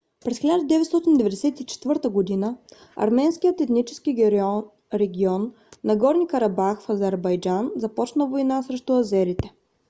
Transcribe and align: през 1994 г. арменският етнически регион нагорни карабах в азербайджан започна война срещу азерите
през 0.25 0.39
1994 0.39 2.41
г. 2.41 2.47
арменският 2.95 3.61
етнически 3.61 4.31
регион 4.93 5.53
нагорни 5.83 6.27
карабах 6.27 6.81
в 6.81 6.89
азербайджан 6.89 7.71
започна 7.75 8.27
война 8.27 8.63
срещу 8.63 8.93
азерите 8.93 9.53